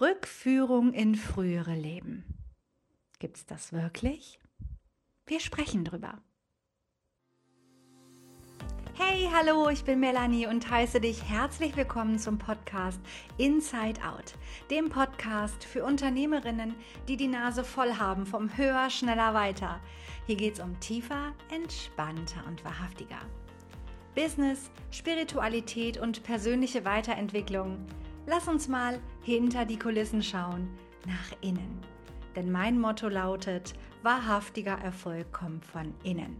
Rückführung 0.00 0.92
in 0.92 1.14
frühere 1.14 1.76
Leben. 1.76 2.24
Gibt's 3.20 3.46
das 3.46 3.72
wirklich? 3.72 4.40
Wir 5.24 5.38
sprechen 5.38 5.84
drüber. 5.84 6.20
Hey, 8.94 9.28
hallo, 9.32 9.68
ich 9.68 9.84
bin 9.84 10.00
Melanie 10.00 10.48
und 10.48 10.68
heiße 10.68 11.00
dich 11.00 11.22
herzlich 11.22 11.76
willkommen 11.76 12.18
zum 12.18 12.38
Podcast 12.38 13.00
Inside 13.38 14.00
Out, 14.04 14.34
dem 14.68 14.88
Podcast 14.88 15.62
für 15.62 15.84
Unternehmerinnen, 15.84 16.74
die 17.06 17.16
die 17.16 17.28
Nase 17.28 17.62
voll 17.62 17.94
haben 17.94 18.26
vom 18.26 18.56
Höher, 18.56 18.90
schneller, 18.90 19.32
weiter. 19.32 19.80
Hier 20.26 20.36
geht's 20.36 20.58
um 20.58 20.80
tiefer, 20.80 21.32
entspannter 21.52 22.44
und 22.48 22.64
wahrhaftiger. 22.64 23.20
Business, 24.16 24.72
Spiritualität 24.90 25.98
und 25.98 26.24
persönliche 26.24 26.84
Weiterentwicklung. 26.84 27.86
Lass 28.26 28.48
uns 28.48 28.68
mal 28.68 29.00
hinter 29.22 29.66
die 29.66 29.78
Kulissen 29.78 30.22
schauen, 30.22 30.68
nach 31.06 31.36
innen. 31.42 31.80
Denn 32.34 32.50
mein 32.50 32.80
Motto 32.80 33.08
lautet, 33.08 33.74
wahrhaftiger 34.02 34.78
Erfolg 34.78 35.30
kommt 35.32 35.64
von 35.66 35.94
innen. 36.02 36.38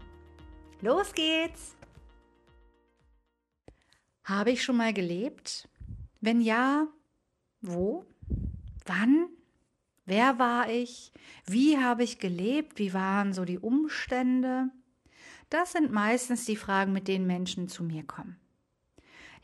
Los 0.81 1.13
geht's! 1.13 1.75
Habe 4.23 4.51
ich 4.51 4.63
schon 4.63 4.77
mal 4.77 4.93
gelebt? 4.93 5.69
Wenn 6.21 6.41
ja, 6.41 6.87
wo? 7.61 8.03
Wann? 8.85 9.27
Wer 10.05 10.39
war 10.39 10.69
ich? 10.69 11.13
Wie 11.45 11.77
habe 11.77 12.03
ich 12.03 12.17
gelebt? 12.17 12.79
Wie 12.79 12.95
waren 12.95 13.33
so 13.33 13.45
die 13.45 13.59
Umstände? 13.59 14.69
Das 15.51 15.71
sind 15.71 15.91
meistens 15.91 16.45
die 16.45 16.55
Fragen, 16.55 16.93
mit 16.93 17.07
denen 17.07 17.27
Menschen 17.27 17.67
zu 17.67 17.83
mir 17.83 18.03
kommen. 18.03 18.37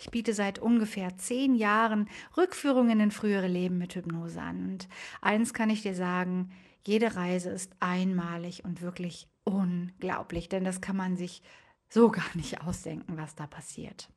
Ich 0.02 0.10
biete 0.10 0.34
seit 0.34 0.58
ungefähr 0.58 1.16
zehn 1.18 1.54
Jahren 1.54 2.10
Rückführungen 2.36 3.00
in 3.00 3.12
frühere 3.12 3.48
Leben 3.48 3.78
mit 3.78 3.94
Hypnose 3.94 4.42
an. 4.42 4.72
Und 4.72 4.88
eins 5.22 5.54
kann 5.54 5.70
ich 5.70 5.84
dir 5.84 5.94
sagen, 5.94 6.50
jede 6.84 7.16
Reise 7.16 7.52
ist 7.52 7.76
einmalig 7.80 8.66
und 8.66 8.82
wirklich 8.82 9.28
unglaublich, 9.44 10.50
denn 10.50 10.64
das 10.64 10.82
kann 10.82 10.98
man 10.98 11.18
sich 11.18 11.44
so 11.88 12.10
gar 12.10 12.26
nicht 12.34 12.62
ausdenken, 12.62 13.16
was 13.16 13.36
da 13.36 13.46
passiert. 13.46 14.10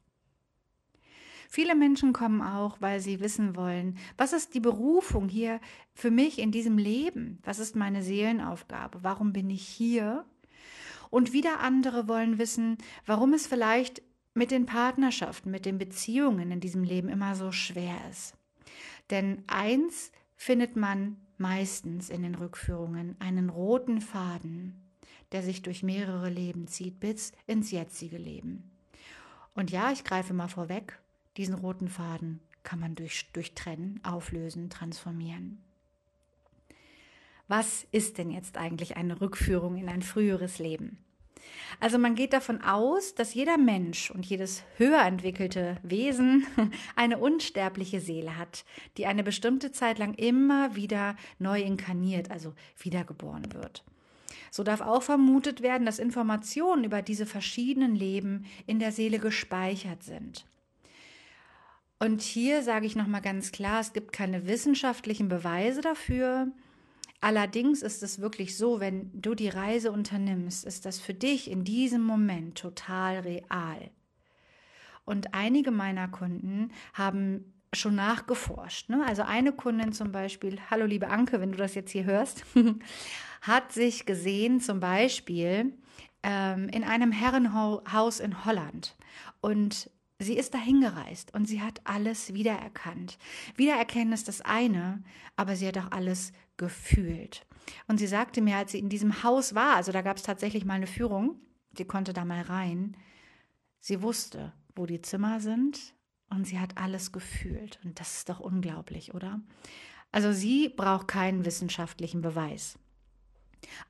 Viele 1.50 1.74
Menschen 1.74 2.14
kommen 2.14 2.40
auch, 2.40 2.78
weil 2.80 3.00
sie 3.00 3.20
wissen 3.20 3.54
wollen, 3.54 3.98
was 4.16 4.32
ist 4.32 4.54
die 4.54 4.60
Berufung 4.60 5.28
hier 5.28 5.60
für 5.92 6.10
mich 6.10 6.38
in 6.38 6.50
diesem 6.50 6.78
Leben? 6.78 7.40
Was 7.44 7.58
ist 7.58 7.76
meine 7.76 8.02
Seelenaufgabe? 8.02 9.00
Warum 9.02 9.34
bin 9.34 9.50
ich 9.50 9.68
hier? 9.68 10.24
Und 11.10 11.34
wieder 11.34 11.60
andere 11.60 12.08
wollen 12.08 12.38
wissen, 12.38 12.78
warum 13.04 13.34
es 13.34 13.46
vielleicht 13.46 14.02
mit 14.34 14.50
den 14.50 14.66
Partnerschaften, 14.66 15.50
mit 15.50 15.64
den 15.64 15.78
Beziehungen 15.78 16.50
in 16.50 16.60
diesem 16.60 16.82
Leben 16.82 17.08
immer 17.08 17.34
so 17.36 17.52
schwer 17.52 17.96
ist. 18.10 18.36
Denn 19.10 19.44
eins 19.46 20.10
findet 20.36 20.76
man 20.76 21.16
meistens 21.38 22.10
in 22.10 22.22
den 22.22 22.34
Rückführungen, 22.34 23.16
einen 23.20 23.48
roten 23.48 24.00
Faden, 24.00 24.74
der 25.32 25.42
sich 25.42 25.62
durch 25.62 25.82
mehrere 25.82 26.28
Leben 26.28 26.66
zieht 26.66 27.00
bis 27.00 27.32
ins 27.46 27.70
jetzige 27.70 28.18
Leben. 28.18 28.70
Und 29.54 29.70
ja, 29.70 29.92
ich 29.92 30.04
greife 30.04 30.34
mal 30.34 30.48
vorweg, 30.48 30.98
diesen 31.36 31.54
roten 31.54 31.88
Faden 31.88 32.40
kann 32.62 32.80
man 32.80 32.94
durch, 32.94 33.30
durchtrennen, 33.32 34.00
auflösen, 34.04 34.70
transformieren. 34.70 35.62
Was 37.46 37.86
ist 37.92 38.18
denn 38.18 38.30
jetzt 38.30 38.56
eigentlich 38.56 38.96
eine 38.96 39.20
Rückführung 39.20 39.76
in 39.76 39.88
ein 39.88 40.02
früheres 40.02 40.58
Leben? 40.58 41.03
Also 41.80 41.98
man 41.98 42.14
geht 42.14 42.32
davon 42.32 42.60
aus, 42.62 43.14
dass 43.14 43.34
jeder 43.34 43.58
Mensch 43.58 44.10
und 44.10 44.24
jedes 44.26 44.62
höher 44.76 45.02
entwickelte 45.02 45.76
Wesen 45.82 46.46
eine 46.96 47.18
unsterbliche 47.18 48.00
Seele 48.00 48.36
hat, 48.36 48.64
die 48.96 49.06
eine 49.06 49.24
bestimmte 49.24 49.72
Zeit 49.72 49.98
lang 49.98 50.14
immer 50.14 50.76
wieder 50.76 51.16
neu 51.38 51.60
inkarniert, 51.60 52.30
also 52.30 52.54
wiedergeboren 52.78 53.52
wird. 53.52 53.84
So 54.50 54.62
darf 54.62 54.80
auch 54.80 55.02
vermutet 55.02 55.62
werden, 55.62 55.84
dass 55.84 55.98
Informationen 55.98 56.84
über 56.84 57.02
diese 57.02 57.26
verschiedenen 57.26 57.96
Leben 57.96 58.46
in 58.66 58.78
der 58.78 58.92
Seele 58.92 59.18
gespeichert 59.18 60.04
sind. 60.04 60.46
Und 61.98 62.22
hier 62.22 62.62
sage 62.62 62.86
ich 62.86 62.96
nochmal 62.96 63.22
ganz 63.22 63.50
klar, 63.50 63.80
es 63.80 63.92
gibt 63.92 64.12
keine 64.12 64.46
wissenschaftlichen 64.46 65.28
Beweise 65.28 65.80
dafür, 65.80 66.48
Allerdings 67.24 67.80
ist 67.80 68.02
es 68.02 68.20
wirklich 68.20 68.54
so, 68.54 68.80
wenn 68.80 69.10
du 69.14 69.34
die 69.34 69.48
Reise 69.48 69.92
unternimmst, 69.92 70.62
ist 70.66 70.84
das 70.84 71.00
für 71.00 71.14
dich 71.14 71.50
in 71.50 71.64
diesem 71.64 72.02
Moment 72.02 72.58
total 72.58 73.20
real. 73.20 73.90
Und 75.06 75.32
einige 75.32 75.70
meiner 75.70 76.06
Kunden 76.06 76.70
haben 76.92 77.54
schon 77.72 77.94
nachgeforscht. 77.94 78.90
Ne? 78.90 79.02
Also 79.06 79.22
eine 79.22 79.52
Kundin 79.52 79.94
zum 79.94 80.12
Beispiel, 80.12 80.58
hallo 80.68 80.84
liebe 80.84 81.08
Anke, 81.08 81.40
wenn 81.40 81.52
du 81.52 81.56
das 81.56 81.74
jetzt 81.74 81.92
hier 81.92 82.04
hörst, 82.04 82.44
hat 83.40 83.72
sich 83.72 84.04
gesehen 84.04 84.60
zum 84.60 84.80
Beispiel 84.80 85.72
ähm, 86.22 86.68
in 86.68 86.84
einem 86.84 87.10
Herrenhaus 87.10 88.20
in 88.20 88.44
Holland. 88.44 88.96
Und 89.40 89.88
Sie 90.24 90.36
ist 90.36 90.54
dahin 90.54 90.80
gereist 90.80 91.34
und 91.34 91.46
sie 91.46 91.60
hat 91.60 91.80
alles 91.84 92.34
wiedererkannt. 92.34 93.18
Wiedererkennen 93.56 94.12
ist 94.12 94.26
das 94.26 94.40
eine, 94.40 95.02
aber 95.36 95.54
sie 95.54 95.68
hat 95.68 95.78
auch 95.78 95.92
alles 95.92 96.32
gefühlt. 96.56 97.46
Und 97.86 97.98
sie 97.98 98.06
sagte 98.06 98.40
mir, 98.40 98.56
als 98.56 98.72
sie 98.72 98.78
in 98.78 98.88
diesem 98.88 99.22
Haus 99.22 99.54
war, 99.54 99.76
also 99.76 99.92
da 99.92 100.02
gab 100.02 100.16
es 100.16 100.22
tatsächlich 100.22 100.64
mal 100.64 100.74
eine 100.74 100.86
Führung, 100.86 101.40
sie 101.76 101.84
konnte 101.84 102.12
da 102.12 102.24
mal 102.24 102.42
rein, 102.42 102.96
sie 103.80 104.02
wusste, 104.02 104.52
wo 104.74 104.86
die 104.86 105.02
Zimmer 105.02 105.40
sind 105.40 105.94
und 106.30 106.46
sie 106.46 106.58
hat 106.58 106.78
alles 106.78 107.12
gefühlt. 107.12 107.78
Und 107.84 108.00
das 108.00 108.18
ist 108.18 108.28
doch 108.28 108.40
unglaublich, 108.40 109.14
oder? 109.14 109.40
Also 110.10 110.32
sie 110.32 110.68
braucht 110.68 111.08
keinen 111.08 111.44
wissenschaftlichen 111.44 112.22
Beweis. 112.22 112.78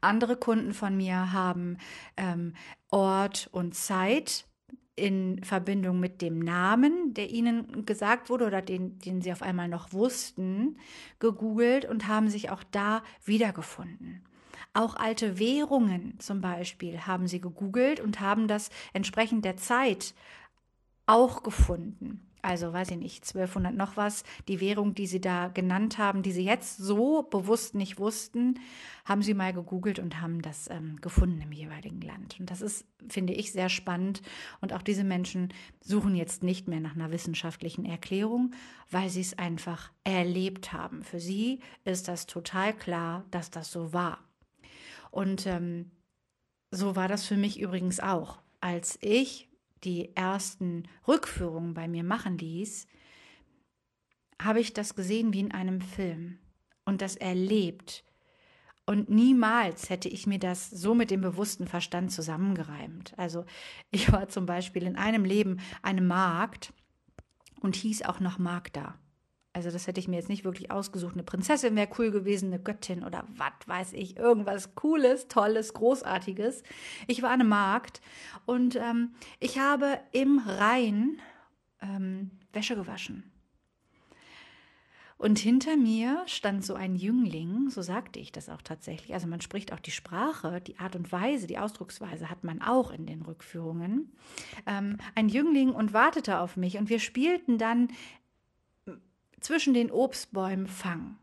Andere 0.01 0.37
Kunden 0.37 0.73
von 0.73 0.97
mir 0.97 1.33
haben 1.33 1.79
ähm, 2.17 2.55
Ort 2.91 3.49
und 3.53 3.75
Zeit 3.75 4.47
in 4.97 5.43
Verbindung 5.43 5.99
mit 5.99 6.23
dem 6.23 6.39
Namen, 6.39 7.15
der 7.15 7.31
ihnen 7.31 7.85
gesagt 7.85 8.31
wurde 8.31 8.47
oder 8.47 8.63
den, 8.63 8.99
den 9.01 9.23
sie 9.23 9.33
auf 9.33 9.43
einmal 9.43 9.69
noch 9.69 9.93
wussten, 9.93 10.79
gegoogelt 11.19 11.85
und 11.85 12.07
haben 12.07 12.29
sich 12.29 12.51
auch 12.51 12.63
da 12.71 13.03
wiedergefunden. 13.25 14.23
Auch 14.73 14.97
alte 14.97 15.39
Währungen 15.39 16.19
zum 16.19 16.41
Beispiel 16.41 17.01
haben 17.01 17.27
sie 17.27 17.41
gegoogelt 17.41 18.01
und 18.01 18.21
haben 18.21 18.49
das 18.49 18.71
entsprechend 18.93 19.45
der 19.45 19.57
Zeit 19.57 20.15
auch 21.07 21.43
gefunden 21.43 22.27
also 22.45 22.73
weiß 22.73 22.91
ich 22.91 22.99
nicht, 22.99 23.25
1200 23.25 23.75
noch 23.75 23.97
was, 23.97 24.23
die 24.49 24.61
Währung, 24.61 24.95
die 24.95 25.07
sie 25.07 25.21
da 25.21 25.49
genannt 25.49 25.97
haben, 25.97 26.23
die 26.23 26.33
sie 26.33 26.45
jetzt 26.45 26.77
so 26.77 27.23
bewusst 27.23 27.75
nicht 27.75 27.99
wussten, 27.99 28.61
haben 29.07 29.23
sie 29.23 29.33
mal 29.33 29.55
gegoogelt 29.55 29.99
und 29.99 30.21
haben 30.21 30.43
das 30.43 30.69
ähm, 30.71 31.01
gefunden 31.01 31.41
im 31.41 31.53
jeweiligen 31.53 32.03
Land. 32.03 32.37
Und 32.39 32.51
das 32.51 32.61
ist, 32.61 32.87
finde 33.09 33.33
ich, 33.33 33.53
sehr 33.53 33.71
spannend. 33.71 34.21
Und 34.61 34.75
auch 34.75 34.83
diese 34.83 35.05
Menschen 35.05 35.55
suchen 35.81 36.15
jetzt 36.15 36.43
nicht 36.43 36.69
mehr 36.69 36.81
nach 36.81 36.95
einer 36.95 37.11
wissenschaftlichen 37.11 37.87
Erklärung, 37.87 38.53
weil 38.91 39.09
sie 39.09 39.23
es 39.23 39.39
einfach 39.39 39.91
erlebt 40.05 40.75
haben. 40.75 41.03
Für 41.03 41.21
sie 41.21 41.61
ist 41.85 42.09
das 42.09 42.27
total 42.27 42.75
klar, 42.75 43.25
dass 43.31 43.51
das 43.51 43.73
so 43.73 43.95
war. 43.95 44.19
Und 45.11 45.47
ähm, 45.47 45.91
so 46.71 46.95
war 46.95 47.09
das 47.09 47.25
für 47.25 47.37
mich 47.37 47.59
übrigens 47.59 48.01
auch. 48.01 48.39
Als 48.61 48.99
ich 49.01 49.49
die 49.85 50.15
ersten 50.17 50.89
Rückführungen 51.07 51.75
bei 51.75 51.89
mir 51.89 52.05
machen 52.05 52.39
ließ, 52.39 52.87
habe 54.43 54.61
ich 54.61 54.73
das 54.73 54.95
gesehen 54.95 55.33
wie 55.33 55.41
in 55.41 55.53
einem 55.53 55.81
Film 55.81 56.39
und 56.85 57.03
das 57.03 57.17
erlebt. 57.17 58.05
Und 58.87 59.09
niemals 59.09 59.89
hätte 59.89 60.09
ich 60.09 60.27
mir 60.27 60.39
das 60.39 60.69
so 60.69 60.95
mit 60.95 61.11
dem 61.11 61.23
bewussten 61.23 61.67
Verstand 61.67 62.13
zusammengereimt. 62.13 63.15
Also 63.17 63.45
ich 63.91 64.13
war 64.13 64.29
zum 64.29 64.45
Beispiel 64.45 64.83
in 64.83 64.97
einem 64.97 65.25
Leben 65.25 65.61
eine 65.83 66.03
Magd 66.03 66.73
und 67.61 67.77
hieß 67.77 68.03
auch 68.03 68.21
noch 68.21 68.39
Magda. 68.39 68.99
Also 69.55 69.71
das 69.71 69.87
hätte 69.87 70.01
ich 70.01 70.09
mir 70.09 70.17
jetzt 70.17 70.29
nicht 70.29 70.45
wirklich 70.45 70.73
ausgesucht. 70.73 71.15
Eine 71.15 71.23
Prinzessin 71.23 71.77
wäre 71.77 71.89
cool 71.99 72.11
gewesen, 72.11 72.53
eine 72.53 72.61
Göttin 72.61 73.05
oder 73.05 73.25
was 73.37 73.53
weiß 73.67 73.93
ich, 73.93 74.17
irgendwas 74.17 74.75
Cooles, 74.75 75.29
Tolles, 75.29 75.73
Großartiges. 75.75 76.65
Ich 77.07 77.23
war 77.23 77.31
eine 77.31 77.45
Magd 77.45 78.03
und 78.47 78.75
ähm, 78.75 79.15
ich 79.39 79.61
habe 79.61 80.01
im 80.11 80.41
Rhein 80.45 81.21
ähm, 81.81 82.33
Wäsche 82.53 82.75
gewaschen. 82.75 83.31
Und 85.17 85.39
hinter 85.39 85.77
mir 85.77 86.25
stand 86.27 86.65
so 86.65 86.75
ein 86.75 86.97
Jüngling, 86.97 87.71
so 87.71 87.81
sagte 87.81 88.19
ich 88.19 88.33
das 88.33 88.49
auch 88.49 88.61
tatsächlich. 88.61 89.15
Also 89.15 89.29
man 89.29 89.41
spricht 89.41 89.73
auch 89.73 89.79
die 89.79 89.93
Sprache, 89.93 90.61
die 90.61 90.79
Art 90.79 90.97
und 90.97 91.13
Weise, 91.13 91.47
die 91.47 91.59
Ausdrucksweise 91.59 92.29
hat 92.29 92.43
man 92.43 92.61
auch 92.61 92.91
in 92.91 93.07
den 93.07 93.23
Rückführungen. 93.23 94.13
Ähm, 94.67 94.99
ein 95.15 95.29
Jüngling 95.29 95.71
und 95.71 95.93
wartete 95.93 96.41
auf 96.41 96.57
mich 96.57 96.77
und 96.77 96.89
wir 96.89 96.99
spielten 96.99 97.57
dann 97.57 97.89
zwischen 99.45 99.75
den 99.75 99.91
Obstbäumen 99.91 100.67
fangen. 100.67 101.19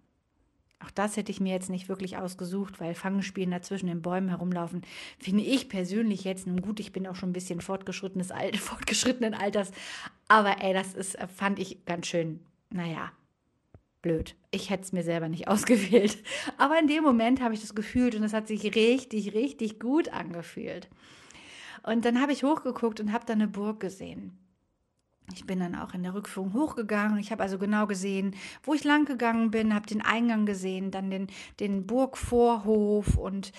Auch 0.79 0.91
das 0.91 1.18
hätte 1.18 1.31
ich 1.31 1.39
mir 1.39 1.53
jetzt 1.53 1.69
nicht 1.69 1.89
wirklich 1.89 2.18
ausgesucht, 2.18 2.79
weil 2.79 2.95
Fangenspielen 2.95 3.51
da 3.51 3.62
zwischen 3.62 3.88
den 3.88 4.01
Bäumen 4.01 4.29
herumlaufen, 4.29 4.83
finde 5.19 5.44
ich 5.44 5.69
persönlich 5.69 6.23
jetzt, 6.23 6.47
nun 6.47 6.62
gut, 6.62 6.79
ich 6.79 6.91
bin 6.91 7.07
auch 7.07 7.15
schon 7.15 7.29
ein 7.29 7.33
bisschen 7.33 7.62
fortgeschrittenes 7.62 8.31
Alter, 8.31 8.57
fortgeschrittenen 8.59 9.33
Alters, 9.33 9.71
aber 10.27 10.62
ey, 10.62 10.73
das 10.73 10.94
ist, 10.94 11.18
fand 11.35 11.59
ich 11.59 11.85
ganz 11.85 12.07
schön, 12.07 12.39
naja, 12.69 13.12
blöd. 14.01 14.35
Ich 14.51 14.69
hätte 14.69 14.83
es 14.83 14.91
mir 14.91 15.03
selber 15.03 15.29
nicht 15.29 15.47
ausgewählt. 15.47 16.17
Aber 16.57 16.79
in 16.79 16.88
dem 16.88 17.03
Moment 17.03 17.41
habe 17.41 17.53
ich 17.53 17.62
das 17.62 17.75
gefühlt 17.75 18.15
und 18.15 18.24
es 18.24 18.33
hat 18.33 18.47
sich 18.47 18.75
richtig, 18.75 19.33
richtig 19.33 19.79
gut 19.79 20.09
angefühlt. 20.09 20.89
Und 21.83 22.06
dann 22.06 22.21
habe 22.21 22.31
ich 22.31 22.44
hochgeguckt 22.44 23.00
und 23.00 23.12
habe 23.12 23.25
da 23.25 23.33
eine 23.33 23.47
Burg 23.47 23.79
gesehen. 23.79 24.38
Ich 25.33 25.45
bin 25.45 25.59
dann 25.59 25.75
auch 25.75 25.94
in 25.94 26.03
der 26.03 26.13
Rückführung 26.13 26.53
hochgegangen. 26.53 27.19
Ich 27.19 27.31
habe 27.31 27.44
also 27.44 27.57
genau 27.57 27.88
gesehen, 27.88 28.35
wo 28.63 28.73
ich 28.73 28.83
lang 28.83 29.06
gegangen 29.06 29.51
bin, 29.51 29.73
habe 29.73 29.88
den 29.88 30.01
Eingang 30.01 30.45
gesehen, 30.45 30.91
dann 30.91 31.09
den, 31.09 31.27
den 31.59 31.88
Burgvorhof 31.88 33.18
und 33.18 33.51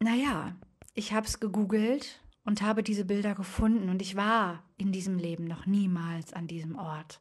naja, 0.00 0.56
ich 0.94 1.12
habe 1.12 1.26
es 1.26 1.40
gegoogelt 1.40 2.20
und 2.44 2.62
habe 2.62 2.82
diese 2.82 3.04
Bilder 3.04 3.34
gefunden 3.34 3.88
und 3.88 4.02
ich 4.02 4.16
war 4.16 4.64
in 4.76 4.92
diesem 4.92 5.18
Leben 5.18 5.44
noch 5.44 5.66
niemals 5.66 6.32
an 6.32 6.46
diesem 6.46 6.76
Ort. 6.76 7.20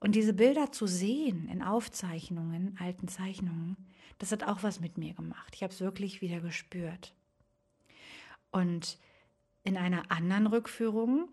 Und 0.00 0.14
diese 0.14 0.32
Bilder 0.32 0.70
zu 0.70 0.86
sehen 0.86 1.48
in 1.48 1.62
Aufzeichnungen, 1.62 2.76
alten 2.80 3.08
Zeichnungen, 3.08 3.76
das 4.18 4.32
hat 4.32 4.44
auch 4.44 4.62
was 4.62 4.80
mit 4.80 4.98
mir 4.98 5.14
gemacht. 5.14 5.54
Ich 5.54 5.62
habe 5.62 5.72
es 5.72 5.80
wirklich 5.80 6.20
wieder 6.20 6.40
gespürt. 6.40 7.14
Und 8.50 8.98
in 9.64 9.76
einer 9.76 10.10
anderen 10.10 10.46
Rückführung 10.46 11.28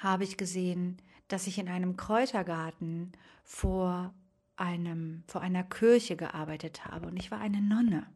habe 0.00 0.24
ich 0.24 0.36
gesehen, 0.36 0.98
dass 1.28 1.46
ich 1.46 1.58
in 1.58 1.68
einem 1.68 1.96
Kräutergarten 1.96 3.12
vor 3.44 4.14
einem 4.56 5.22
vor 5.26 5.40
einer 5.40 5.62
Kirche 5.62 6.16
gearbeitet 6.16 6.84
habe 6.84 7.06
und 7.06 7.16
ich 7.16 7.30
war 7.30 7.40
eine 7.40 7.60
Nonne. 7.60 8.06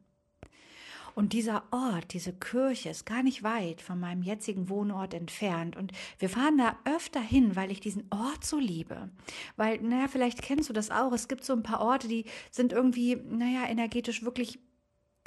Und 1.15 1.35
dieser 1.35 1.65
Ort, 1.73 2.15
diese 2.15 2.33
Kirche 2.33 2.89
ist 2.89 3.05
gar 3.05 3.23
nicht 3.23 3.43
weit 3.43 3.83
von 3.83 4.01
meinem 4.01 4.23
jetzigen 4.23 4.69
Wohnort 4.69 5.13
entfernt. 5.13 5.77
Und 5.77 5.93
wir 6.19 6.31
fahren 6.31 6.57
da 6.57 6.79
öfter 6.85 7.21
hin, 7.21 7.55
weil 7.55 7.71
ich 7.71 7.81
diesen 7.81 8.05
Ort 8.11 8.45
so 8.45 8.59
liebe. 8.59 9.11
Weil, 9.57 9.79
naja, 9.83 10.09
vielleicht 10.09 10.41
kennst 10.41 10.71
du 10.71 10.73
das 10.73 10.91
auch. 10.91 11.13
Es 11.13 11.29
gibt 11.29 11.45
so 11.45 11.53
ein 11.53 11.63
paar 11.63 11.81
Orte, 11.81 12.09
die 12.09 12.25
sind 12.51 12.73
irgendwie, 12.73 13.17
naja, 13.17 13.67
energetisch 13.69 14.23
wirklich 14.23 14.59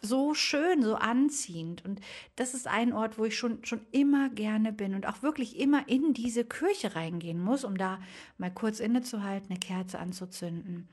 so 0.01 0.33
schön, 0.33 0.83
so 0.83 0.95
anziehend. 0.95 1.83
Und 1.85 2.01
das 2.35 2.53
ist 2.53 2.67
ein 2.67 2.93
Ort, 2.93 3.17
wo 3.17 3.25
ich 3.25 3.37
schon, 3.37 3.63
schon 3.63 3.81
immer 3.91 4.29
gerne 4.29 4.73
bin 4.73 4.93
und 4.93 5.07
auch 5.07 5.21
wirklich 5.21 5.59
immer 5.59 5.87
in 5.87 6.13
diese 6.13 6.45
Kirche 6.45 6.95
reingehen 6.95 7.39
muss, 7.39 7.63
um 7.63 7.77
da 7.77 7.99
mal 8.37 8.53
kurz 8.53 8.79
innezuhalten, 8.79 9.51
eine 9.51 9.59
Kerze 9.59 9.99
anzuzünden 9.99 10.89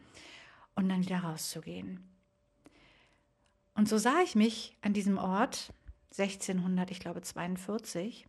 und 0.75 0.89
dann 0.89 1.03
wieder 1.03 1.19
rauszugehen. 1.19 2.01
Und 3.75 3.89
so 3.89 3.99
sah 3.99 4.21
ich 4.23 4.35
mich 4.35 4.77
an 4.83 4.93
diesem 4.93 5.19
Ort 5.19 5.73
1600, 6.11 6.91
ich 6.91 7.01
glaube 7.01 7.23
42, 7.23 8.27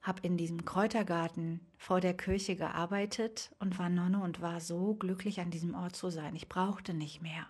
habe 0.00 0.20
in 0.22 0.36
diesem 0.36 0.64
Kräutergarten 0.64 1.60
vor 1.76 2.00
der 2.00 2.16
Kirche 2.16 2.54
gearbeitet 2.54 3.50
und 3.58 3.78
war 3.78 3.88
Nonne 3.88 4.22
und 4.22 4.40
war 4.40 4.60
so 4.60 4.94
glücklich 4.94 5.40
an 5.40 5.50
diesem 5.50 5.74
Ort 5.74 5.96
zu 5.96 6.10
sein. 6.10 6.36
Ich 6.36 6.48
brauchte 6.48 6.94
nicht 6.94 7.20
mehr. 7.20 7.46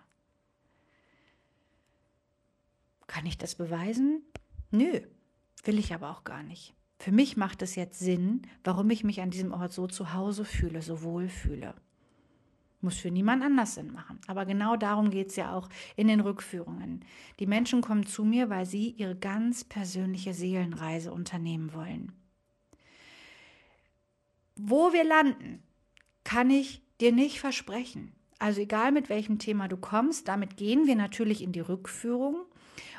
Kann 3.09 3.25
ich 3.25 3.39
das 3.39 3.55
beweisen? 3.55 4.21
Nö, 4.69 5.01
will 5.63 5.79
ich 5.79 5.95
aber 5.95 6.11
auch 6.11 6.23
gar 6.23 6.43
nicht. 6.43 6.75
Für 6.99 7.11
mich 7.11 7.37
macht 7.37 7.63
es 7.63 7.73
jetzt 7.73 7.97
Sinn, 7.97 8.43
warum 8.63 8.87
ich 8.91 9.03
mich 9.03 9.19
an 9.19 9.31
diesem 9.31 9.51
Ort 9.51 9.73
so 9.73 9.87
zu 9.87 10.13
Hause 10.13 10.45
fühle, 10.45 10.83
so 10.83 11.01
wohl 11.01 11.27
fühle. 11.27 11.73
Muss 12.81 12.97
für 12.97 13.09
niemand 13.09 13.43
anders 13.43 13.73
Sinn 13.73 13.91
machen. 13.91 14.19
Aber 14.27 14.45
genau 14.45 14.75
darum 14.75 15.09
geht 15.09 15.29
es 15.29 15.37
ja 15.37 15.55
auch 15.55 15.69
in 15.95 16.07
den 16.07 16.19
Rückführungen. 16.19 17.03
Die 17.39 17.47
Menschen 17.47 17.81
kommen 17.81 18.05
zu 18.05 18.23
mir, 18.23 18.51
weil 18.51 18.67
sie 18.67 18.91
ihre 18.91 19.15
ganz 19.15 19.63
persönliche 19.63 20.35
Seelenreise 20.35 21.11
unternehmen 21.11 21.73
wollen. 21.73 22.11
Wo 24.55 24.93
wir 24.93 25.03
landen, 25.03 25.63
kann 26.23 26.51
ich 26.51 26.83
dir 27.01 27.11
nicht 27.11 27.39
versprechen. 27.39 28.13
Also 28.37 28.61
egal 28.61 28.91
mit 28.91 29.09
welchem 29.09 29.39
Thema 29.39 29.67
du 29.67 29.77
kommst, 29.77 30.27
damit 30.27 30.57
gehen 30.57 30.85
wir 30.85 30.95
natürlich 30.95 31.41
in 31.41 31.53
die 31.53 31.59
Rückführung. 31.59 32.45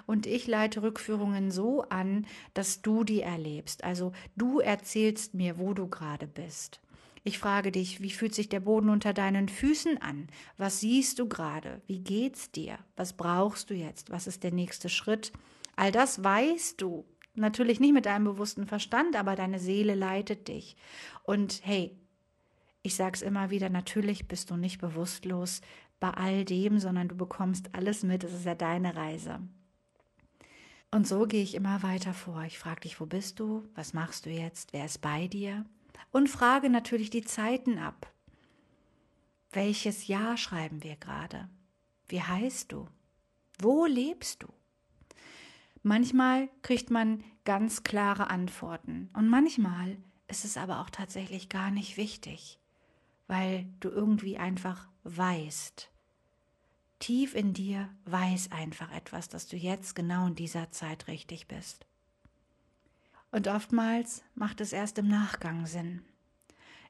Und 0.06 0.26
ich 0.26 0.46
leite 0.46 0.82
Rückführungen 0.82 1.50
so 1.50 1.82
an, 1.82 2.26
dass 2.54 2.82
du 2.82 3.04
die 3.04 3.22
erlebst. 3.22 3.84
Also 3.84 4.12
du 4.36 4.60
erzählst 4.60 5.34
mir, 5.34 5.58
wo 5.58 5.74
du 5.74 5.88
gerade 5.88 6.26
bist. 6.26 6.80
Ich 7.22 7.38
frage 7.38 7.70
dich, 7.70 8.00
wie 8.00 8.10
fühlt 8.10 8.34
sich 8.34 8.48
der 8.48 8.60
Boden 8.60 8.88
unter 8.88 9.12
deinen 9.12 9.48
Füßen 9.48 10.00
an? 10.00 10.28
Was 10.56 10.80
siehst 10.80 11.18
du 11.18 11.28
gerade? 11.28 11.82
Wie 11.86 11.98
geht's 11.98 12.50
dir? 12.50 12.78
Was 12.96 13.12
brauchst 13.12 13.68
du 13.68 13.74
jetzt? 13.74 14.10
Was 14.10 14.26
ist 14.26 14.42
der 14.42 14.52
nächste 14.52 14.88
Schritt? 14.88 15.32
All 15.76 15.92
das 15.92 16.24
weißt 16.24 16.80
du. 16.80 17.04
Natürlich 17.34 17.78
nicht 17.78 17.92
mit 17.92 18.06
deinem 18.06 18.24
bewussten 18.24 18.66
Verstand, 18.66 19.16
aber 19.16 19.36
deine 19.36 19.58
Seele 19.58 19.94
leitet 19.94 20.48
dich. 20.48 20.76
Und 21.22 21.60
hey, 21.62 21.94
ich 22.82 22.96
sag's 22.96 23.22
immer 23.22 23.50
wieder, 23.50 23.68
natürlich 23.68 24.26
bist 24.26 24.50
du 24.50 24.56
nicht 24.56 24.80
bewusstlos 24.80 25.60
bei 26.00 26.10
all 26.10 26.44
dem, 26.46 26.78
sondern 26.78 27.08
du 27.08 27.16
bekommst 27.16 27.74
alles 27.74 28.02
mit. 28.02 28.24
Es 28.24 28.32
ist 28.32 28.46
ja 28.46 28.54
deine 28.54 28.96
Reise. 28.96 29.40
Und 30.90 31.06
so 31.06 31.26
gehe 31.26 31.42
ich 31.42 31.54
immer 31.54 31.82
weiter 31.82 32.14
vor. 32.14 32.42
Ich 32.42 32.58
frage 32.58 32.80
dich, 32.80 33.00
wo 33.00 33.06
bist 33.06 33.38
du? 33.38 33.64
Was 33.74 33.92
machst 33.92 34.26
du 34.26 34.30
jetzt? 34.30 34.72
Wer 34.72 34.86
ist 34.86 35.00
bei 35.00 35.28
dir? 35.28 35.64
und 36.12 36.28
frage 36.28 36.70
natürlich 36.70 37.10
die 37.10 37.24
Zeiten 37.24 37.78
ab. 37.78 38.12
Welches 39.52 40.06
Jahr 40.06 40.36
schreiben 40.36 40.82
wir 40.82 40.96
gerade? 40.96 41.48
Wie 42.08 42.22
heißt 42.22 42.72
du? 42.72 42.88
Wo 43.58 43.86
lebst 43.86 44.42
du? 44.42 44.48
Manchmal 45.82 46.48
kriegt 46.62 46.90
man 46.90 47.24
ganz 47.44 47.82
klare 47.82 48.30
Antworten 48.30 49.10
und 49.14 49.28
manchmal 49.28 49.96
ist 50.28 50.44
es 50.44 50.56
aber 50.56 50.80
auch 50.80 50.90
tatsächlich 50.90 51.48
gar 51.48 51.70
nicht 51.70 51.96
wichtig, 51.96 52.58
weil 53.26 53.66
du 53.80 53.88
irgendwie 53.88 54.38
einfach 54.38 54.88
weißt. 55.04 55.90
Tief 57.00 57.34
in 57.34 57.54
dir 57.54 57.88
weiß 58.04 58.52
einfach 58.52 58.92
etwas, 58.92 59.28
dass 59.30 59.48
du 59.48 59.56
jetzt 59.56 59.94
genau 59.94 60.26
in 60.26 60.34
dieser 60.34 60.70
Zeit 60.70 61.08
richtig 61.08 61.48
bist. 61.48 61.86
Und 63.32 63.48
oftmals 63.48 64.22
macht 64.34 64.60
es 64.60 64.74
erst 64.74 64.98
im 64.98 65.08
Nachgang 65.08 65.64
Sinn. 65.66 66.02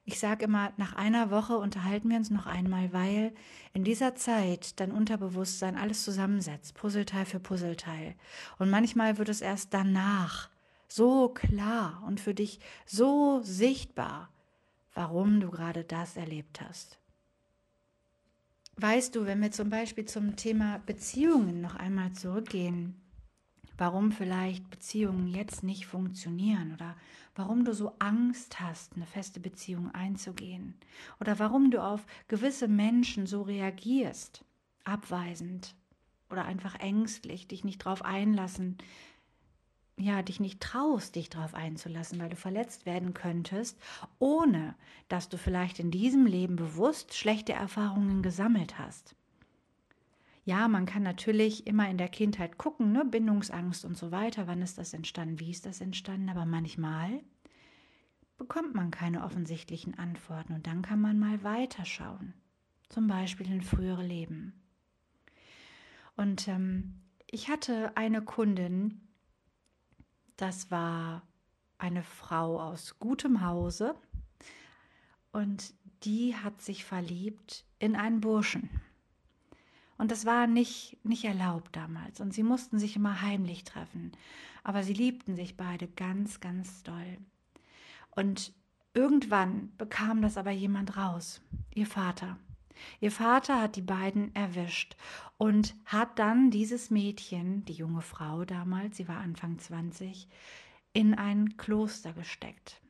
Ich 0.03 0.19
sage 0.19 0.45
immer, 0.45 0.73
nach 0.75 0.93
einer 0.95 1.31
Woche 1.31 1.57
unterhalten 1.57 2.09
wir 2.09 2.17
uns 2.17 2.29
noch 2.29 2.45
einmal, 2.45 2.91
weil 2.91 3.33
in 3.73 3.85
dieser 3.85 4.13
Zeit 4.15 4.79
dein 4.81 4.91
Unterbewusstsein 4.91 5.77
alles 5.77 6.03
zusammensetzt, 6.03 6.73
Puzzleteil 6.73 7.25
für 7.25 7.39
Puzzleteil. 7.39 8.15
Und 8.59 8.69
manchmal 8.69 9.17
wird 9.17 9.29
es 9.29 9.39
erst 9.39 9.73
danach 9.73 10.49
so 10.89 11.29
klar 11.29 12.03
und 12.05 12.19
für 12.19 12.33
dich 12.33 12.59
so 12.85 13.41
sichtbar, 13.43 14.29
warum 14.93 15.39
du 15.39 15.51
gerade 15.51 15.85
das 15.85 16.17
erlebt 16.17 16.59
hast. 16.59 17.00
Weißt 18.81 19.15
du, 19.15 19.27
wenn 19.27 19.43
wir 19.43 19.51
zum 19.51 19.69
Beispiel 19.69 20.05
zum 20.05 20.35
Thema 20.35 20.79
Beziehungen 20.87 21.61
noch 21.61 21.75
einmal 21.75 22.13
zurückgehen, 22.13 22.99
warum 23.77 24.11
vielleicht 24.11 24.71
Beziehungen 24.71 25.27
jetzt 25.27 25.61
nicht 25.61 25.85
funktionieren 25.85 26.73
oder 26.73 26.95
warum 27.35 27.63
du 27.63 27.75
so 27.75 27.93
Angst 27.99 28.59
hast, 28.59 28.95
eine 28.95 29.05
feste 29.05 29.39
Beziehung 29.39 29.91
einzugehen 29.91 30.73
oder 31.19 31.37
warum 31.37 31.69
du 31.69 31.79
auf 31.79 32.03
gewisse 32.27 32.67
Menschen 32.67 33.27
so 33.27 33.43
reagierst, 33.43 34.43
abweisend 34.83 35.75
oder 36.31 36.45
einfach 36.45 36.73
ängstlich, 36.79 37.47
dich 37.47 37.63
nicht 37.63 37.85
drauf 37.85 38.03
einlassen, 38.03 38.79
ja, 40.01 40.21
dich 40.21 40.39
nicht 40.39 40.59
traust, 40.59 41.15
dich 41.15 41.29
darauf 41.29 41.53
einzulassen, 41.53 42.19
weil 42.19 42.29
du 42.29 42.35
verletzt 42.35 42.85
werden 42.85 43.13
könntest, 43.13 43.79
ohne 44.19 44.75
dass 45.07 45.29
du 45.29 45.37
vielleicht 45.37 45.79
in 45.79 45.91
diesem 45.91 46.25
Leben 46.25 46.55
bewusst 46.55 47.13
schlechte 47.13 47.53
Erfahrungen 47.53 48.21
gesammelt 48.21 48.77
hast. 48.77 49.15
Ja, 50.43 50.67
man 50.67 50.85
kann 50.85 51.03
natürlich 51.03 51.67
immer 51.67 51.89
in 51.89 51.97
der 51.97 52.09
Kindheit 52.09 52.57
gucken, 52.57 52.91
ne? 52.91 53.05
Bindungsangst 53.05 53.85
und 53.85 53.95
so 53.95 54.11
weiter, 54.11 54.47
wann 54.47 54.61
ist 54.61 54.77
das 54.77 54.93
entstanden, 54.93 55.39
wie 55.39 55.51
ist 55.51 55.65
das 55.65 55.81
entstanden, 55.81 56.29
aber 56.29 56.45
manchmal 56.45 57.21
bekommt 58.37 58.73
man 58.73 58.89
keine 58.89 59.23
offensichtlichen 59.23 59.99
Antworten 59.99 60.53
und 60.53 60.65
dann 60.65 60.81
kann 60.81 60.99
man 60.99 61.19
mal 61.19 61.43
weiterschauen, 61.43 62.33
zum 62.89 63.05
Beispiel 63.05 63.45
in 63.51 63.61
frühere 63.61 64.03
Leben. 64.03 64.59
Und 66.15 66.47
ähm, 66.47 66.95
ich 67.29 67.49
hatte 67.49 67.95
eine 67.95 68.23
Kundin, 68.23 68.99
das 70.41 70.71
war 70.71 71.21
eine 71.77 72.03
Frau 72.03 72.59
aus 72.59 72.97
gutem 72.99 73.45
Hause 73.45 73.95
und 75.31 75.73
die 76.03 76.35
hat 76.35 76.61
sich 76.61 76.83
verliebt 76.83 77.65
in 77.79 77.95
einen 77.95 78.21
Burschen. 78.21 78.69
Und 79.97 80.09
das 80.09 80.25
war 80.25 80.47
nicht, 80.47 80.97
nicht 81.03 81.25
erlaubt 81.25 81.75
damals. 81.75 82.21
Und 82.21 82.33
sie 82.33 82.41
mussten 82.41 82.79
sich 82.79 82.95
immer 82.95 83.21
heimlich 83.21 83.63
treffen. 83.63 84.11
Aber 84.63 84.81
sie 84.81 84.93
liebten 84.93 85.35
sich 85.35 85.57
beide 85.57 85.87
ganz, 85.87 86.39
ganz 86.39 86.81
doll. 86.81 87.17
Und 88.09 88.51
irgendwann 88.95 89.71
bekam 89.77 90.23
das 90.23 90.37
aber 90.37 90.49
jemand 90.49 90.97
raus, 90.97 91.39
ihr 91.75 91.85
Vater. 91.85 92.37
Ihr 92.99 93.11
Vater 93.11 93.61
hat 93.61 93.75
die 93.75 93.81
beiden 93.81 94.33
erwischt 94.35 94.95
und 95.37 95.75
hat 95.85 96.19
dann 96.19 96.51
dieses 96.51 96.89
Mädchen, 96.89 97.65
die 97.65 97.73
junge 97.73 98.01
Frau 98.01 98.45
damals, 98.45 98.97
sie 98.97 99.07
war 99.07 99.17
Anfang 99.17 99.59
20, 99.59 100.27
in 100.93 101.13
ein 101.13 101.57
Kloster 101.57 102.13
gesteckt. 102.13 102.81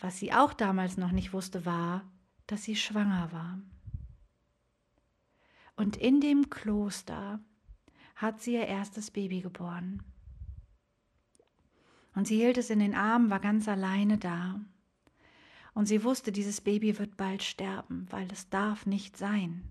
was 0.00 0.18
sie 0.18 0.32
auch 0.32 0.52
damals 0.52 0.96
noch 0.96 1.12
nicht 1.12 1.32
wusste, 1.32 1.64
war, 1.64 2.04
dass 2.46 2.64
sie 2.64 2.76
schwanger 2.76 3.32
war. 3.32 3.58
Und 5.76 5.96
in 5.96 6.20
dem 6.20 6.50
Kloster 6.50 7.40
hat 8.14 8.40
sie 8.40 8.54
ihr 8.54 8.66
erstes 8.66 9.10
Baby 9.10 9.40
geboren. 9.40 10.02
Und 12.14 12.26
sie 12.26 12.36
hielt 12.36 12.56
es 12.56 12.70
in 12.70 12.78
den 12.78 12.94
Armen, 12.94 13.30
war 13.30 13.40
ganz 13.40 13.68
alleine 13.68 14.16
da. 14.16 14.60
Und 15.76 15.84
sie 15.84 16.04
wusste, 16.04 16.32
dieses 16.32 16.62
Baby 16.62 16.98
wird 16.98 17.18
bald 17.18 17.42
sterben, 17.42 18.06
weil 18.08 18.26
es 18.32 18.48
darf 18.48 18.86
nicht 18.86 19.18
sein. 19.18 19.70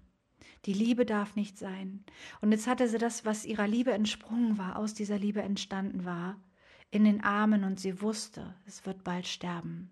Die 0.65 0.74
Liebe 0.74 1.03
darf 1.03 1.35
nicht 1.35 1.57
sein. 1.57 2.05
Und 2.41 2.51
jetzt 2.51 2.67
hatte 2.67 2.88
sie 2.88 3.00
das, 3.00 3.25
was 3.25 3.43
ihrer 3.43 3.67
Liebe 3.67 3.91
entsprungen 3.91 4.59
war, 4.59 4.77
aus 4.77 4.93
dieser 4.93 5.17
Liebe 5.17 5.41
entstanden 5.41 6.05
war, 6.05 6.39
in 6.91 7.05
den 7.05 7.24
Armen 7.24 7.63
und 7.63 7.79
sie 7.79 8.03
wusste, 8.03 8.53
es 8.67 8.85
wird 8.85 9.03
bald 9.03 9.25
sterben. 9.25 9.89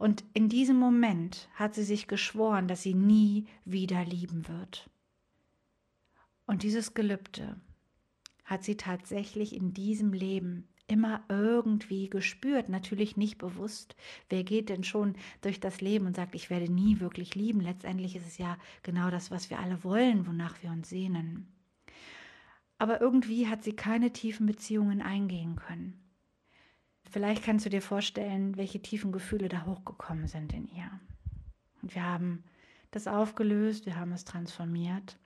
Und 0.00 0.24
in 0.34 0.48
diesem 0.48 0.78
Moment 0.78 1.48
hat 1.54 1.76
sie 1.76 1.84
sich 1.84 2.08
geschworen, 2.08 2.66
dass 2.66 2.82
sie 2.82 2.94
nie 2.94 3.46
wieder 3.64 4.04
lieben 4.04 4.48
wird. 4.48 4.90
Und 6.44 6.64
dieses 6.64 6.92
Gelübde 6.92 7.60
hat 8.44 8.64
sie 8.64 8.76
tatsächlich 8.76 9.54
in 9.54 9.74
diesem 9.74 10.12
Leben 10.12 10.66
immer 10.86 11.24
irgendwie 11.28 12.10
gespürt, 12.10 12.68
natürlich 12.68 13.16
nicht 13.16 13.38
bewusst. 13.38 13.96
Wer 14.28 14.44
geht 14.44 14.68
denn 14.68 14.84
schon 14.84 15.14
durch 15.40 15.60
das 15.60 15.80
Leben 15.80 16.06
und 16.06 16.16
sagt, 16.16 16.34
ich 16.34 16.50
werde 16.50 16.70
nie 16.70 17.00
wirklich 17.00 17.34
lieben? 17.34 17.60
Letztendlich 17.60 18.16
ist 18.16 18.26
es 18.26 18.38
ja 18.38 18.58
genau 18.82 19.10
das, 19.10 19.30
was 19.30 19.50
wir 19.50 19.58
alle 19.58 19.82
wollen, 19.82 20.26
wonach 20.26 20.62
wir 20.62 20.70
uns 20.70 20.90
sehnen. 20.90 21.48
Aber 22.78 23.00
irgendwie 23.00 23.48
hat 23.48 23.64
sie 23.64 23.74
keine 23.74 24.12
tiefen 24.12 24.46
Beziehungen 24.46 25.00
eingehen 25.00 25.56
können. 25.56 26.00
Vielleicht 27.10 27.44
kannst 27.44 27.64
du 27.64 27.70
dir 27.70 27.82
vorstellen, 27.82 28.56
welche 28.56 28.82
tiefen 28.82 29.12
Gefühle 29.12 29.48
da 29.48 29.64
hochgekommen 29.64 30.26
sind 30.26 30.52
in 30.52 30.66
ihr. 30.66 30.90
Und 31.80 31.94
wir 31.94 32.02
haben 32.02 32.44
das 32.90 33.06
aufgelöst, 33.06 33.86
wir 33.86 33.96
haben 33.96 34.12
es 34.12 34.24
transformiert. 34.24 35.18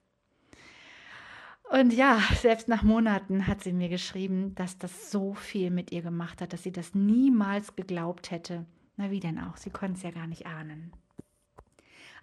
Und 1.70 1.92
ja, 1.92 2.22
selbst 2.40 2.68
nach 2.68 2.82
Monaten 2.82 3.46
hat 3.46 3.62
sie 3.62 3.72
mir 3.72 3.90
geschrieben, 3.90 4.54
dass 4.54 4.78
das 4.78 5.10
so 5.10 5.34
viel 5.34 5.70
mit 5.70 5.92
ihr 5.92 6.00
gemacht 6.00 6.40
hat, 6.40 6.52
dass 6.52 6.62
sie 6.62 6.72
das 6.72 6.94
niemals 6.94 7.76
geglaubt 7.76 8.30
hätte. 8.30 8.64
Na 8.96 9.10
wie 9.10 9.20
denn 9.20 9.38
auch, 9.38 9.56
sie 9.58 9.70
konnte 9.70 9.98
es 9.98 10.02
ja 10.02 10.10
gar 10.10 10.26
nicht 10.26 10.46
ahnen. 10.46 10.92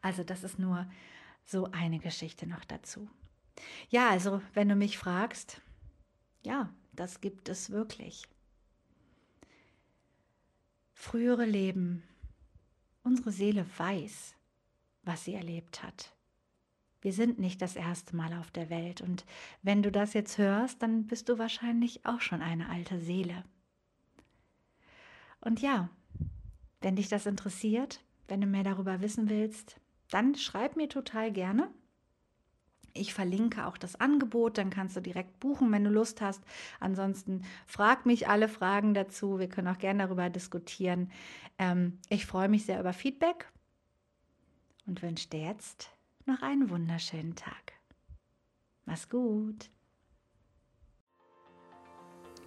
Also 0.02 0.24
das 0.24 0.44
ist 0.44 0.58
nur 0.58 0.88
so 1.46 1.72
eine 1.72 2.00
Geschichte 2.00 2.48
noch 2.48 2.66
dazu. 2.66 3.08
Ja, 3.90 4.10
also 4.10 4.42
wenn 4.54 4.68
du 4.68 4.76
mich 4.76 4.98
fragst, 4.98 5.62
ja, 6.44 6.74
das 6.94 7.22
gibt 7.22 7.48
es 7.48 7.70
wirklich. 7.70 8.24
Frühere 10.94 11.46
Leben. 11.46 12.04
Unsere 13.04 13.32
Seele 13.32 13.66
weiß, 13.78 14.36
was 15.04 15.24
sie 15.24 15.36
erlebt 15.36 15.84
hat. 15.84 16.15
Wir 17.06 17.14
sind 17.14 17.38
nicht 17.38 17.62
das 17.62 17.76
erste 17.76 18.16
Mal 18.16 18.34
auf 18.34 18.50
der 18.50 18.72
Welt 18.72 19.00
und 19.00 19.26
wenn 19.62 19.84
du 19.84 19.92
das 19.92 20.16
jetzt 20.16 20.40
hörst, 20.40 20.82
dann 20.82 21.06
bist 21.06 21.30
du 21.30 21.38
wahrscheinlich 21.38 22.04
auch 22.04 22.20
schon 22.20 22.42
eine 22.42 22.68
alte 22.68 23.00
Seele. 23.00 23.44
Und 25.40 25.62
ja, 25.62 25.90
wenn 26.82 26.96
dich 26.96 27.08
das 27.08 27.28
interessiert, 27.28 28.04
wenn 28.28 28.42
du 28.42 28.48
mehr 28.48 28.64
darüber 28.64 29.02
wissen 29.02 29.30
willst, 29.30 29.80
dann 30.10 30.34
schreib 30.34 30.78
mir 30.78 30.90
total 30.90 31.32
gerne. 31.32 31.70
Ich 32.96 33.14
verlinke 33.14 33.68
auch 33.68 33.78
das 33.78 34.00
Angebot, 34.00 34.58
dann 34.58 34.72
kannst 34.72 34.96
du 34.96 35.00
direkt 35.00 35.40
buchen, 35.40 35.72
wenn 35.72 35.84
du 35.84 35.92
Lust 35.92 36.22
hast. 36.22 36.44
Ansonsten 36.80 37.44
frag 37.68 38.08
mich 38.08 38.28
alle 38.28 38.50
Fragen 38.50 38.96
dazu. 38.96 39.38
Wir 39.38 39.48
können 39.48 39.68
auch 39.68 39.78
gerne 39.78 40.06
darüber 40.06 40.32
diskutieren. 40.32 41.12
Ähm, 41.60 42.00
ich 42.10 42.26
freue 42.26 42.50
mich 42.50 42.66
sehr 42.66 42.80
über 42.80 42.94
Feedback 42.94 43.52
und 44.88 45.04
wünsche 45.04 45.30
dir 45.30 45.42
jetzt 45.42 45.95
noch 46.26 46.42
einen 46.42 46.70
wunderschönen 46.70 47.36
Tag. 47.36 47.74
Mach's 48.86 49.10
gut. 49.10 49.70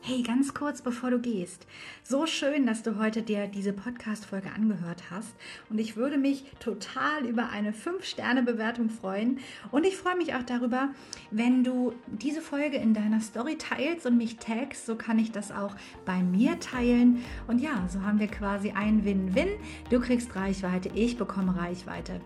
Hey, 0.01 0.23
ganz 0.23 0.55
kurz 0.55 0.81
bevor 0.81 1.11
du 1.11 1.19
gehst. 1.19 1.67
So 2.03 2.25
schön, 2.25 2.65
dass 2.67 2.83
du 2.83 2.99
heute 2.99 3.21
dir 3.21 3.47
diese 3.47 3.73
Podcast-Folge 3.73 4.51
angehört 4.51 5.11
hast. 5.11 5.35
Und 5.69 5.79
ich 5.79 5.97
würde 5.97 6.17
mich 6.17 6.45
total 6.61 7.27
über 7.27 7.51
eine 7.51 7.73
5-Sterne-Bewertung 7.73 8.89
freuen. 8.89 9.39
Und 9.71 9.85
ich 9.85 9.97
freue 9.97 10.17
mich 10.17 10.35
auch 10.35 10.45
darüber, 10.45 10.91
wenn 11.31 11.63
du 11.63 11.93
diese 12.07 12.41
Folge 12.41 12.79
in 12.79 12.95
deiner 12.95 13.21
Story 13.21 13.59
teilst 13.59 14.07
und 14.07 14.17
mich 14.17 14.39
tagst. 14.39 14.87
So 14.87 14.97
kann 14.97 15.19
ich 15.19 15.33
das 15.33 15.53
auch 15.53 15.75
bei 16.07 16.23
mir 16.23 16.59
teilen. 16.59 17.23
Und 17.47 17.59
ja, 17.59 17.87
so 17.89 18.03
haben 18.03 18.21
wir 18.21 18.29
quasi 18.29 18.71
ein 18.71 19.05
Win-Win. 19.05 19.49
Du 19.91 20.01
kriegst 20.01 20.35
Reichweite, 20.35 20.91
ich 20.95 21.19
bekomme 21.19 21.55
Reichweite. 21.57 22.23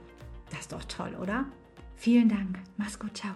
Das 0.52 0.60
ist 0.60 0.72
doch 0.72 0.84
toll, 0.84 1.16
oder? 1.20 1.46
Vielen 1.96 2.28
Dank. 2.28 2.58
Mach's 2.76 2.98
gut. 2.98 3.16
Ciao. 3.16 3.34